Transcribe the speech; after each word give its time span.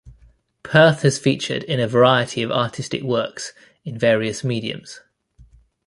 Perth 0.63 1.03
has 1.03 1.19
featured 1.19 1.61
in 1.65 1.79
a 1.79 1.87
variety 1.87 2.41
of 2.41 2.49
artistic 2.49 3.03
works 3.03 3.53
in 3.85 3.99
various 3.99 4.43
mediums. 4.43 5.01